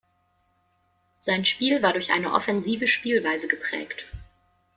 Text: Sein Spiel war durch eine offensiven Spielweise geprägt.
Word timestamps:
Sein 1.19 1.45
Spiel 1.45 1.83
war 1.83 1.93
durch 1.93 2.09
eine 2.11 2.33
offensiven 2.33 2.87
Spielweise 2.87 3.47
geprägt. 3.47 4.07